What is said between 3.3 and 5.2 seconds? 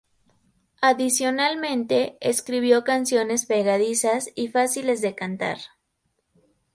pegadizas y fáciles de